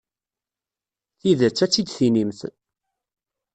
[1.19, 2.39] Tidet, ad tt-id-tinimt.